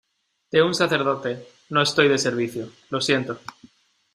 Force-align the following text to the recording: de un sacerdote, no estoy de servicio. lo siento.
de 0.51 0.63
un 0.63 0.73
sacerdote, 0.73 1.45
no 1.69 1.83
estoy 1.83 2.07
de 2.09 2.17
servicio. 2.17 2.71
lo 2.89 3.01
siento. 3.01 3.37